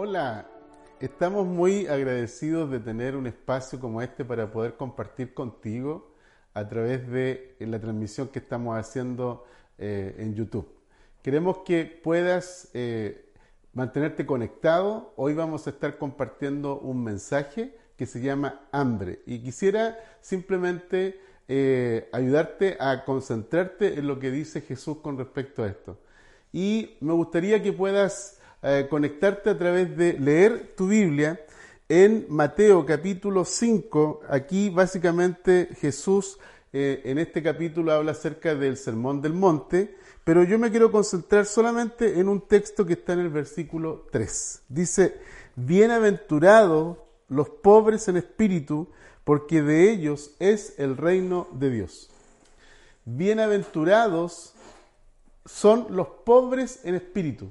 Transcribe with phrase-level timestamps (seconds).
[0.00, 0.46] Hola,
[1.00, 6.14] estamos muy agradecidos de tener un espacio como este para poder compartir contigo
[6.54, 9.44] a través de la transmisión que estamos haciendo
[9.76, 10.68] eh, en YouTube.
[11.20, 13.32] Queremos que puedas eh,
[13.72, 15.14] mantenerte conectado.
[15.16, 22.08] Hoy vamos a estar compartiendo un mensaje que se llama hambre y quisiera simplemente eh,
[22.12, 25.98] ayudarte a concentrarte en lo que dice Jesús con respecto a esto.
[26.52, 31.40] Y me gustaría que puedas eh, conectarte a través de leer tu Biblia
[31.88, 34.22] en Mateo capítulo 5.
[34.28, 36.38] Aquí básicamente Jesús
[36.72, 41.46] eh, en este capítulo habla acerca del Sermón del Monte, pero yo me quiero concentrar
[41.46, 44.62] solamente en un texto que está en el versículo 3.
[44.68, 45.20] Dice,
[45.54, 46.98] bienaventurados
[47.28, 48.88] los pobres en espíritu,
[49.24, 52.10] porque de ellos es el reino de Dios.
[53.04, 54.54] Bienaventurados
[55.46, 57.50] son los pobres en espíritu.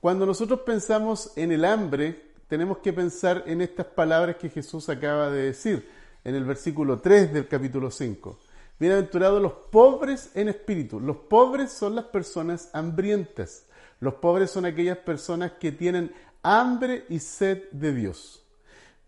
[0.00, 5.28] Cuando nosotros pensamos en el hambre, tenemos que pensar en estas palabras que Jesús acaba
[5.28, 5.90] de decir
[6.22, 8.38] en el versículo 3 del capítulo 5.
[8.78, 11.00] Bienaventurados los pobres en espíritu.
[11.00, 13.66] Los pobres son las personas hambrientas.
[13.98, 18.44] Los pobres son aquellas personas que tienen hambre y sed de Dios.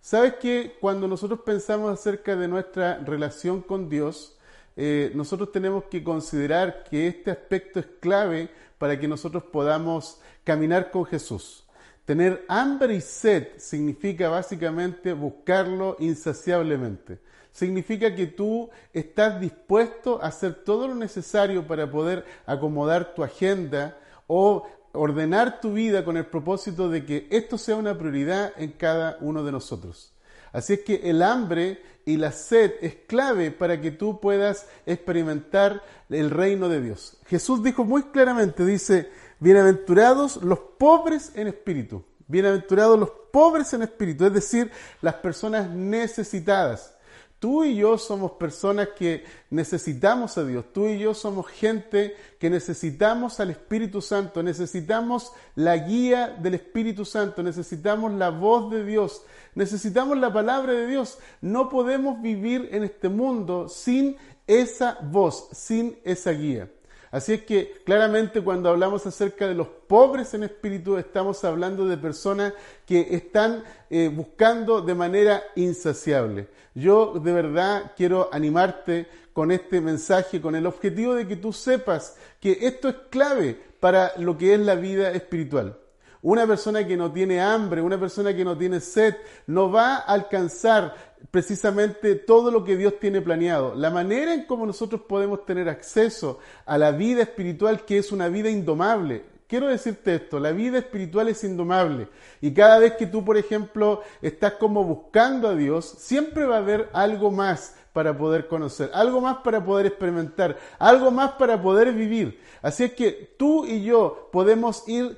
[0.01, 4.40] ¿Sabes que cuando nosotros pensamos acerca de nuestra relación con Dios,
[4.77, 10.91] eh, nosotros tenemos que considerar que este aspecto es clave para que nosotros podamos caminar
[10.91, 11.65] con Jesús.
[12.05, 17.19] Tener hambre y sed significa básicamente buscarlo insaciablemente.
[17.53, 23.99] Significa que tú estás dispuesto a hacer todo lo necesario para poder acomodar tu agenda
[24.27, 29.19] o ordenar tu vida con el propósito de que esto sea una prioridad en cada
[29.21, 30.13] uno de nosotros.
[30.53, 35.83] Así es que el hambre y la sed es clave para que tú puedas experimentar
[36.09, 37.19] el reino de Dios.
[37.27, 42.05] Jesús dijo muy claramente, dice, Bienaventurados los pobres en espíritu.
[42.27, 46.95] Bienaventurados los pobres en espíritu, es decir, las personas necesitadas.
[47.41, 50.67] Tú y yo somos personas que necesitamos a Dios.
[50.75, 54.43] Tú y yo somos gente que necesitamos al Espíritu Santo.
[54.43, 57.43] Necesitamos la guía del Espíritu Santo.
[57.43, 59.23] Necesitamos la voz de Dios.
[59.55, 61.19] Necesitamos la palabra de Dios.
[61.41, 66.69] No podemos vivir en este mundo sin esa voz, sin esa guía.
[67.11, 71.97] Así es que claramente cuando hablamos acerca de los pobres en espíritu estamos hablando de
[71.97, 72.53] personas
[72.87, 76.47] que están eh, buscando de manera insaciable.
[76.73, 82.17] Yo de verdad quiero animarte con este mensaje, con el objetivo de que tú sepas
[82.39, 85.77] que esto es clave para lo que es la vida espiritual.
[86.23, 89.15] Una persona que no tiene hambre, una persona que no tiene sed,
[89.47, 90.95] no va a alcanzar
[91.31, 93.75] precisamente todo lo que Dios tiene planeado.
[93.75, 98.29] La manera en cómo nosotros podemos tener acceso a la vida espiritual, que es una
[98.29, 99.25] vida indomable.
[99.47, 102.07] Quiero decirte esto, la vida espiritual es indomable
[102.41, 106.59] y cada vez que tú, por ejemplo, estás como buscando a Dios, siempre va a
[106.61, 111.93] haber algo más para poder conocer, algo más para poder experimentar, algo más para poder
[111.93, 112.41] vivir.
[112.63, 115.17] Así es que tú y yo podemos ir,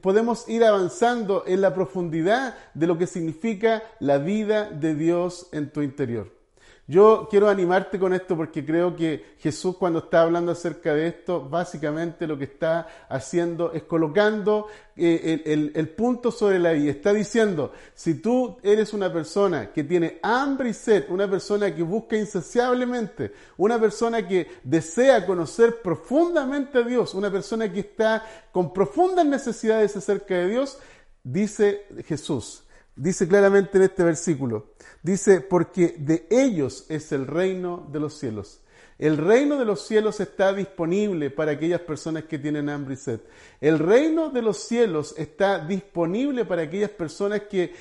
[0.00, 5.70] podemos ir avanzando en la profundidad de lo que significa la vida de Dios en
[5.70, 6.35] tu interior.
[6.88, 11.48] Yo quiero animarte con esto porque creo que Jesús cuando está hablando acerca de esto,
[11.48, 15.42] básicamente lo que está haciendo es colocando eh,
[15.74, 16.88] el, punto sobre la I.
[16.88, 21.82] Está diciendo, si tú eres una persona que tiene hambre y sed, una persona que
[21.82, 28.72] busca insaciablemente, una persona que desea conocer profundamente a Dios, una persona que está con
[28.72, 30.78] profundas necesidades acerca de Dios,
[31.24, 32.62] dice Jesús,
[32.96, 34.74] dice claramente en este versículo,
[35.06, 38.60] Dice, porque de ellos es el reino de los cielos.
[38.98, 43.20] El reino de los cielos está disponible para aquellas personas que tienen hambre y sed.
[43.60, 47.72] El reino de los cielos está disponible para aquellas personas que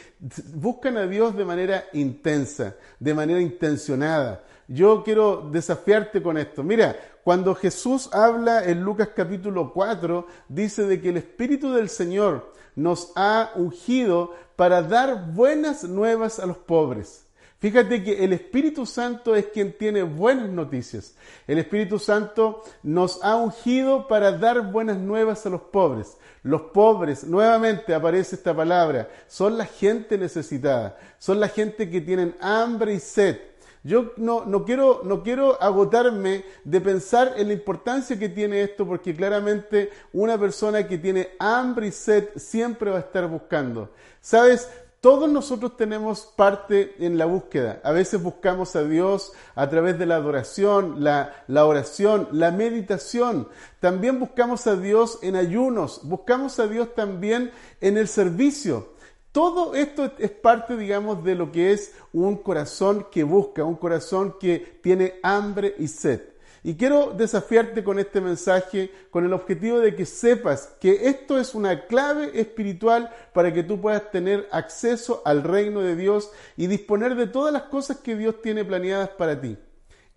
[0.53, 4.45] buscan a Dios de manera intensa, de manera intencionada.
[4.67, 6.63] Yo quiero desafiarte con esto.
[6.63, 12.51] Mira, cuando Jesús habla en Lucas capítulo 4, dice de que el Espíritu del Señor
[12.75, 17.25] nos ha ungido para dar buenas nuevas a los pobres.
[17.59, 21.15] Fíjate que el Espíritu Santo es quien tiene buenas noticias.
[21.47, 26.17] El Espíritu Santo nos ha ungido para dar buenas nuevas a los pobres.
[26.43, 32.35] Los pobres, nuevamente aparece esta palabra, son la gente necesitada, son la gente que tienen
[32.39, 33.37] hambre y sed.
[33.85, 38.83] Yo no, no, quiero, no quiero agotarme de pensar en la importancia que tiene esto,
[38.87, 43.91] porque claramente una persona que tiene hambre y sed siempre va a estar buscando.
[44.21, 44.67] ¿Sabes?
[45.05, 47.79] todos nosotros tenemos parte en la búsqueda.
[47.83, 53.47] A veces buscamos a Dios a través de la adoración, la, la, oración, la meditación.
[53.79, 55.99] También buscamos a Dios en ayunos.
[56.05, 57.51] Buscamos a Dios también
[57.81, 58.94] en el servicio.
[59.35, 64.37] Todo esto es parte, digamos, de lo que es un corazón que busca, un corazón
[64.39, 66.21] que tiene hambre y sed.
[66.63, 71.53] Y quiero desafiarte con este mensaje con el objetivo de que sepas que esto es
[71.53, 77.15] una clave espiritual para que tú puedas tener acceso al reino de Dios y disponer
[77.15, 79.57] de todas las cosas que Dios tiene planeadas para ti.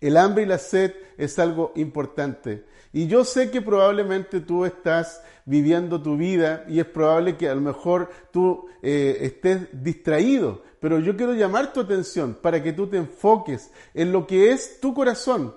[0.01, 2.65] El hambre y la sed es algo importante.
[2.93, 7.55] Y yo sé que probablemente tú estás viviendo tu vida y es probable que a
[7.55, 12.87] lo mejor tú eh, estés distraído, pero yo quiero llamar tu atención para que tú
[12.87, 15.53] te enfoques en lo que es tu corazón,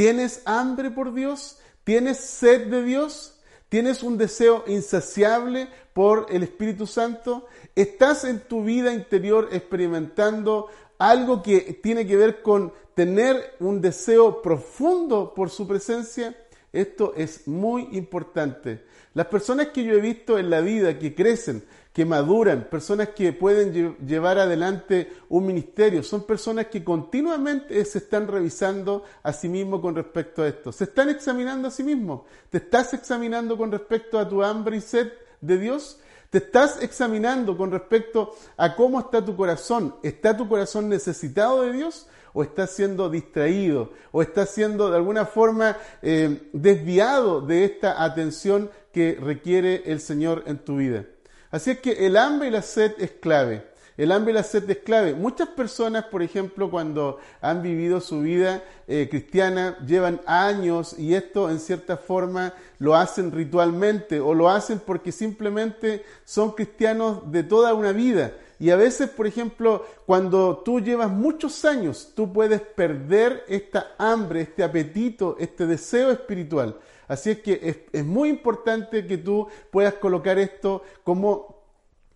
[0.00, 1.58] ¿Tienes hambre por Dios?
[1.84, 3.38] ¿Tienes sed de Dios?
[3.68, 7.46] ¿Tienes un deseo insaciable por el Espíritu Santo?
[7.74, 10.68] ¿Estás en tu vida interior experimentando
[11.00, 16.36] algo que tiene que ver con tener un deseo profundo por su presencia?
[16.72, 18.84] Esto es muy importante.
[19.14, 23.32] Las personas que yo he visto en la vida que crecen, que maduran, personas que
[23.32, 29.80] pueden llevar adelante un ministerio, son personas que continuamente se están revisando a sí mismos
[29.80, 32.22] con respecto a esto, se están examinando a sí mismos.
[32.50, 35.10] ¿Te estás examinando con respecto a tu hambre y sed
[35.40, 35.98] de Dios?
[36.30, 39.96] ¿Te estás examinando con respecto a cómo está tu corazón?
[40.04, 42.06] ¿Está tu corazón necesitado de Dios?
[42.32, 43.90] ¿O estás siendo distraído?
[44.12, 50.44] ¿O estás siendo de alguna forma eh, desviado de esta atención que requiere el Señor
[50.46, 51.04] en tu vida?
[51.50, 53.66] Así es que el hambre y la sed es clave.
[53.96, 55.14] El hambre y la sed es clave.
[55.14, 61.50] Muchas personas, por ejemplo, cuando han vivido su vida eh, cristiana, llevan años y esto
[61.50, 67.74] en cierta forma lo hacen ritualmente o lo hacen porque simplemente son cristianos de toda
[67.74, 68.32] una vida.
[68.60, 74.42] Y a veces, por ejemplo, cuando tú llevas muchos años, tú puedes perder esta hambre,
[74.42, 76.76] este apetito, este deseo espiritual.
[77.08, 81.64] Así es que es, muy importante que tú puedas colocar esto como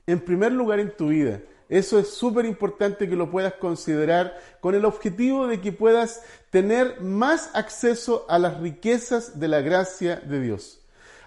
[0.06, 1.40] en primer lugar en tu vida.
[1.68, 7.00] Eso es súper importante que lo puedas considerar con el objetivo de que puedas tener
[7.00, 10.83] más acceso a las riquezas de la gracia de Dios.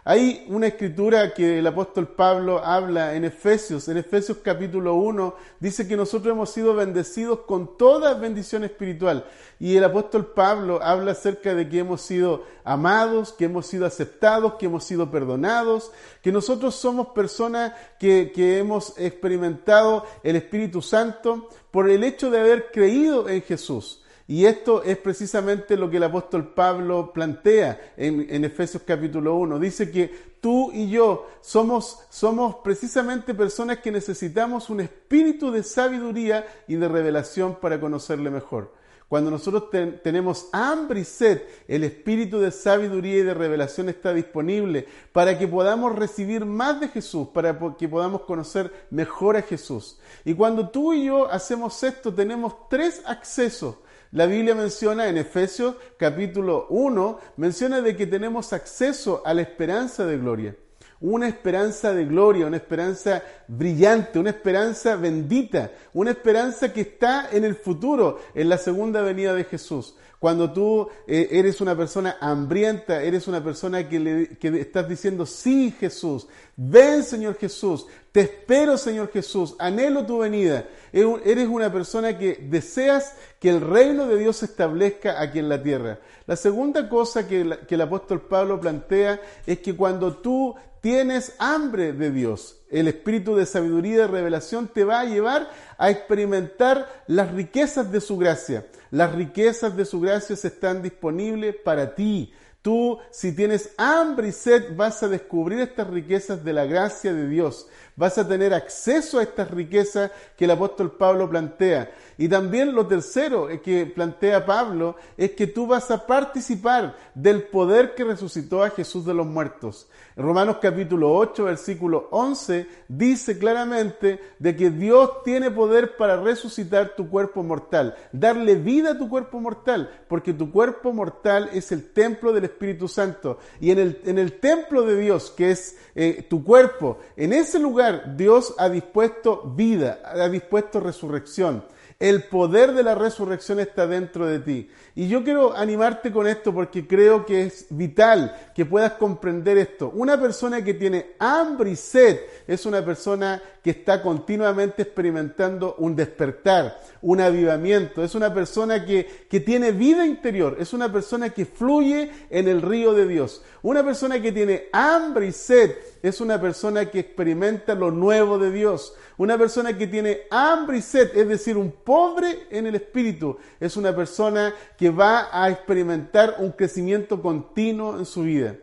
[0.10, 5.86] Hay una escritura que el apóstol Pablo habla en Efesios, en Efesios capítulo 1, dice
[5.86, 9.26] que nosotros hemos sido bendecidos con toda bendición espiritual.
[9.60, 14.54] Y el apóstol Pablo habla acerca de que hemos sido amados, que hemos sido aceptados,
[14.54, 21.50] que hemos sido perdonados, que nosotros somos personas que, que hemos experimentado el Espíritu Santo
[21.70, 24.06] por el hecho de haber creído en Jesús.
[24.30, 29.58] Y esto es precisamente lo que el apóstol Pablo plantea en, Efesios capítulo 1.
[29.58, 36.46] Dice que tú y yo somos, somos precisamente personas que necesitamos un espíritu de sabiduría
[36.68, 38.74] y de revelación para conocerle mejor.
[39.08, 39.70] Cuando nosotros
[40.04, 45.48] tenemos hambre y sed, el espíritu de sabiduría y de revelación está disponible para que
[45.48, 50.02] podamos recibir más de Jesús, para que podamos conocer mejor a Jesús.
[50.26, 53.76] Y cuando tú y yo hacemos esto, tenemos tres accesos
[54.18, 60.08] la Biblia menciona en Efesios capítulo 1, menciona de que tenemos acceso a la esperanza
[60.08, 60.56] de gloria.
[61.00, 67.46] Una esperanza de gloria, una esperanza brillante, una esperanza bendita, una esperanza que está en
[67.46, 69.96] el futuro, en la segunda venida de Jesús.
[70.18, 75.28] Cuando tú eh, eres una persona hambrienta, eres una persona que, le, que estás diciendo,
[75.28, 77.86] sí Jesús, ven Señor Jesús,
[78.18, 80.66] te espero Señor Jesús, anhelo tu venida.
[80.92, 85.62] Eres una persona que deseas que el reino de Dios se establezca aquí en la
[85.62, 86.00] tierra.
[86.26, 92.10] La segunda cosa que, el apóstol Pablo plantea es que cuando tú tienes hambre de
[92.10, 97.32] Dios, el espíritu de sabiduría y de revelación te va a llevar a experimentar las
[97.32, 98.66] riquezas de su gracia.
[98.90, 102.34] Las riquezas de su gracia están disponibles para ti.
[102.68, 107.26] Tú, si tienes hambre y sed, vas a descubrir estas riquezas de la gracia de
[107.26, 107.70] Dios.
[107.96, 111.90] Vas a tener acceso a estas riquezas que el apóstol Pablo plantea.
[112.18, 117.96] Y también lo tercero que plantea Pablo es que tú vas a participar del poder
[117.96, 119.88] que resucitó a Jesús de los muertos.
[120.18, 127.08] Romanos capítulo 8, versículo 11 dice claramente de que Dios tiene poder para resucitar tu
[127.08, 132.34] cuerpo mortal, darle vida a tu cuerpo mortal, porque tu cuerpo mortal es el templo
[132.34, 133.38] del Espíritu Santo.
[133.62, 137.60] Y en el, en el templo de Dios, que es eh, tu cuerpo, en ese
[137.60, 141.64] lugar Dios ha dispuesto vida, ha dispuesto resurrección.
[142.00, 144.70] El poder de la resurrección está dentro de ti.
[144.94, 149.90] Y yo quiero animarte con esto porque creo que es vital que puedas comprender esto.
[149.96, 155.96] Una persona que tiene hambre y sed es una persona que está continuamente experimentando un
[155.96, 158.04] despertar, un avivamiento.
[158.04, 162.62] Es una persona que, que tiene vida interior, es una persona que fluye en el
[162.62, 163.44] río de Dios.
[163.62, 168.52] Una persona que tiene hambre y sed es una persona que experimenta lo nuevo de
[168.52, 168.94] Dios.
[169.18, 173.76] Una persona que tiene hambre y sed, es decir, un pobre en el espíritu, es
[173.76, 178.56] una persona que va a experimentar un crecimiento continuo en su vida.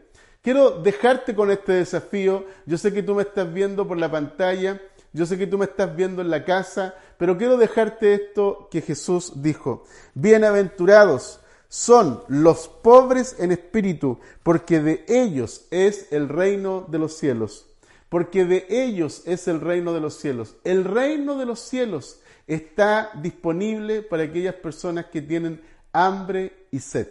[0.44, 2.44] Quiero dejarte con este desafío.
[2.66, 4.78] Yo sé que tú me estás viendo por la pantalla,
[5.14, 8.82] yo sé que tú me estás viendo en la casa, pero quiero dejarte esto que
[8.82, 9.84] Jesús dijo.
[10.12, 17.64] Bienaventurados son los pobres en espíritu, porque de ellos es el reino de los cielos.
[18.10, 20.56] Porque de ellos es el reino de los cielos.
[20.62, 27.08] El reino de los cielos está disponible para aquellas personas que tienen hambre y sed.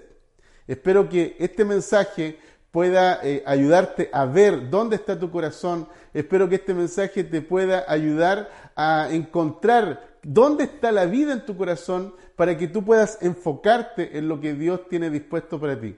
[0.68, 2.38] Espero que este mensaje
[2.74, 5.88] pueda eh, ayudarte a ver dónde está tu corazón.
[6.12, 11.56] Espero que este mensaje te pueda ayudar a encontrar dónde está la vida en tu
[11.56, 15.96] corazón para que tú puedas enfocarte en lo que Dios tiene dispuesto para ti.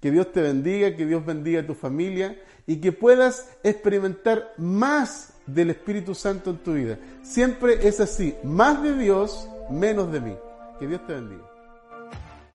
[0.00, 5.34] Que Dios te bendiga, que Dios bendiga a tu familia y que puedas experimentar más
[5.46, 6.98] del Espíritu Santo en tu vida.
[7.22, 10.36] Siempre es así, más de Dios, menos de mí.
[10.80, 11.47] Que Dios te bendiga.